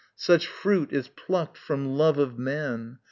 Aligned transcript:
Such 0.15 0.47
fruit 0.47 0.91
is 0.91 1.09
plucked 1.09 1.59
From 1.59 1.95
love 1.95 2.17
of 2.17 2.39
man! 2.39 2.97